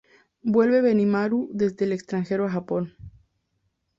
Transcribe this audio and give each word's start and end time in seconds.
Vuelve 0.41 0.81
Benimaru 0.81 1.47
desde 1.53 1.85
el 1.85 1.91
extranjero 1.91 2.47
a 2.47 2.49
Japón. 2.49 2.95